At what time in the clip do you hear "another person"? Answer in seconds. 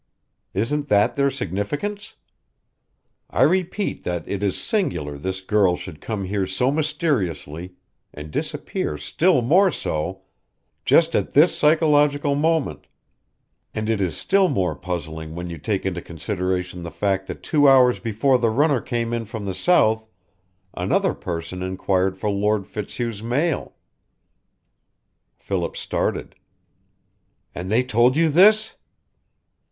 20.73-21.61